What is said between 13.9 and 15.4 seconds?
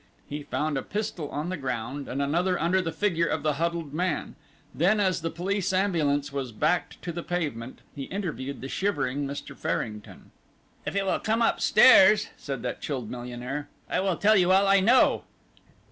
"I will tell you all I know."